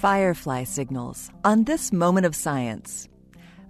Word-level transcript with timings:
Firefly 0.00 0.64
signals 0.64 1.30
on 1.44 1.64
this 1.64 1.90
moment 1.90 2.26
of 2.26 2.34
science. 2.34 3.08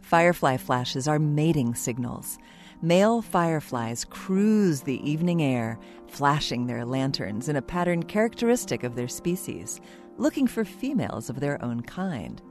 Firefly 0.00 0.56
flashes 0.56 1.06
are 1.06 1.21
mating 1.21 1.76
signals. 1.76 2.38
Male 2.82 3.22
fireflies 3.22 4.04
cruise 4.04 4.80
the 4.80 5.08
evening 5.08 5.42
air, 5.42 5.79
flashing 6.08 6.66
their 6.66 6.84
lanterns 6.84 7.48
in 7.48 7.54
a 7.54 7.62
pattern 7.62 8.03
characteristic 8.03 8.82
of 8.82 8.96
their 8.96 9.06
species, 9.06 9.81
looking 10.17 10.49
for 10.49 10.64
females 10.64 11.31
of 11.31 11.38
their 11.38 11.63
own 11.63 11.82
kind. 11.82 12.42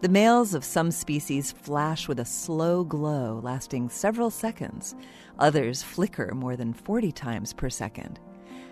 The 0.00 0.10
males 0.10 0.54
of 0.54 0.62
some 0.62 0.92
species 0.92 1.50
flash 1.50 2.06
with 2.06 2.20
a 2.20 2.24
slow 2.24 2.84
glow 2.84 3.40
lasting 3.42 3.88
several 3.88 4.30
seconds. 4.30 4.94
Others 5.40 5.82
flicker 5.82 6.34
more 6.34 6.56
than 6.56 6.72
40 6.72 7.10
times 7.10 7.52
per 7.52 7.68
second. 7.68 8.20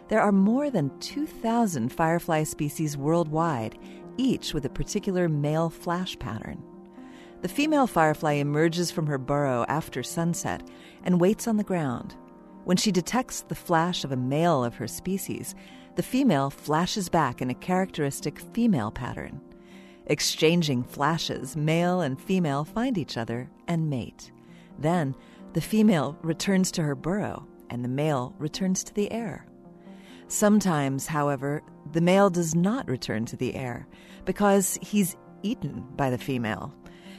There 0.09 0.23
are 0.23 0.31
more 0.31 0.71
than 0.71 0.97
2,000 1.01 1.89
firefly 1.93 2.45
species 2.45 2.97
worldwide, 2.97 3.77
each 4.17 4.55
with 4.55 4.65
a 4.65 4.71
particular 4.71 5.29
male 5.29 5.71
flash 5.71 6.19
pattern. 6.19 6.63
The 7.43 7.49
female 7.49 7.87
firefly 7.87 8.33
emerges 8.35 8.91
from 8.91 9.07
her 9.07 9.19
burrow 9.19 9.65
after 9.69 10.03
sunset 10.03 10.69
and 11.05 11.21
waits 11.21 11.47
on 11.47 11.57
the 11.57 11.65
ground. 11.65 12.17
When 12.65 12.77
she 12.77 12.91
detects 12.91 13.43
the 13.43 13.55
flash 13.55 14.03
of 14.05 14.13
a 14.13 14.17
male 14.17 14.65
of 14.65 14.75
her 14.77 14.89
species, 14.89 15.55
the 15.95 16.03
female 16.03 16.51
flashes 16.51 17.09
back 17.09 17.41
in 17.41 17.51
a 17.51 17.55
characteristic 17.55 18.41
female 18.53 18.91
pattern. 18.91 19.41
Exchanging 20.07 20.83
flashes, 20.83 21.57
male 21.57 22.01
and 22.01 22.21
female 22.21 22.65
find 22.65 22.99
each 22.99 23.17
other 23.17 23.49
and 23.69 23.89
mate. 23.91 24.33
Then, 24.79 25.15
the 25.53 25.61
female 25.61 26.19
returns 26.23 26.71
to 26.73 26.83
her 26.83 26.95
burrow 26.95 27.47
and 27.71 27.85
the 27.85 27.89
male 27.89 28.35
returns 28.39 28.85
to 28.85 28.95
the 28.95 29.11
air. 29.11 29.47
Sometimes, 30.29 31.07
however, 31.07 31.63
the 31.93 32.01
male 32.01 32.31
does 32.31 32.55
not 32.55 32.89
return 32.89 33.25
to 33.27 33.37
the 33.37 33.55
air 33.55 33.87
because 34.25 34.79
he's 34.83 35.17
eaten 35.43 35.85
by 35.97 36.11
the 36.11 36.19
female. 36.19 36.75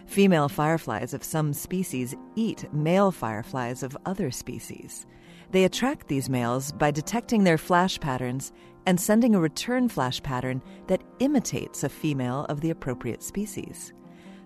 Female 0.07 0.49
fireflies 0.49 1.13
of 1.13 1.23
some 1.23 1.53
species 1.53 2.15
eat 2.35 2.71
male 2.73 3.11
fireflies 3.11 3.83
of 3.83 3.97
other 4.05 4.31
species. 4.31 5.05
They 5.51 5.63
attract 5.63 6.07
these 6.07 6.29
males 6.29 6.71
by 6.73 6.91
detecting 6.91 7.43
their 7.43 7.57
flash 7.57 7.99
patterns 7.99 8.51
and 8.85 8.99
sending 8.99 9.35
a 9.35 9.39
return 9.39 9.87
flash 9.89 10.21
pattern 10.21 10.61
that 10.87 11.03
imitates 11.19 11.83
a 11.83 11.89
female 11.89 12.45
of 12.49 12.61
the 12.61 12.69
appropriate 12.69 13.23
species. 13.23 13.93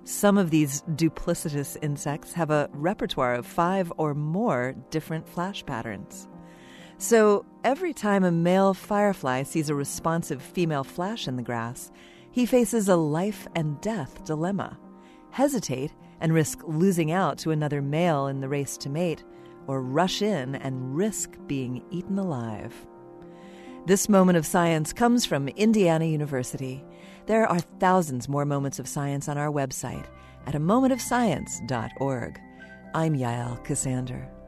Some 0.03 0.37
of 0.37 0.49
these 0.49 0.81
duplicitous 0.95 1.77
insects 1.83 2.33
have 2.33 2.49
a 2.49 2.69
repertoire 2.73 3.35
of 3.35 3.45
five 3.45 3.93
or 3.97 4.15
more 4.15 4.75
different 4.89 5.27
flash 5.27 5.63
patterns. 5.65 6.27
So 7.01 7.45
every 7.63 7.95
time 7.95 8.23
a 8.23 8.31
male 8.31 8.75
firefly 8.75 9.41
sees 9.41 9.71
a 9.71 9.75
responsive 9.75 10.39
female 10.39 10.83
flash 10.83 11.27
in 11.27 11.35
the 11.35 11.41
grass, 11.41 11.91
he 12.31 12.45
faces 12.45 12.87
a 12.87 12.95
life 12.95 13.47
and 13.55 13.81
death 13.81 14.23
dilemma 14.23 14.77
hesitate 15.31 15.91
and 16.19 16.31
risk 16.31 16.59
losing 16.67 17.11
out 17.11 17.39
to 17.39 17.49
another 17.49 17.81
male 17.81 18.27
in 18.27 18.39
the 18.39 18.47
race 18.47 18.77
to 18.77 18.89
mate, 18.89 19.23
or 19.65 19.81
rush 19.81 20.21
in 20.21 20.53
and 20.55 20.95
risk 20.95 21.31
being 21.47 21.83
eaten 21.89 22.19
alive. 22.19 22.75
This 23.87 24.07
moment 24.07 24.37
of 24.37 24.45
science 24.45 24.93
comes 24.93 25.25
from 25.25 25.47
Indiana 25.47 26.05
University. 26.05 26.83
There 27.25 27.47
are 27.47 27.61
thousands 27.79 28.29
more 28.29 28.45
moments 28.45 28.77
of 28.77 28.87
science 28.87 29.27
on 29.27 29.39
our 29.39 29.51
website 29.51 30.05
at 30.45 30.53
a 30.53 30.59
momentofscience.org. 30.59 32.39
I'm 32.93 33.15
Yael 33.15 33.65
Ksander. 33.65 34.40